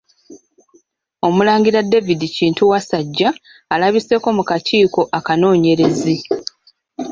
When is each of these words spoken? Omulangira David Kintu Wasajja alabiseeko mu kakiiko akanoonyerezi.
Omulangira 1.27 1.79
David 1.91 2.21
Kintu 2.37 2.61
Wasajja 2.71 3.29
alabiseeko 3.73 4.27
mu 4.37 4.43
kakiiko 4.49 5.01
akanoonyerezi. 5.17 6.15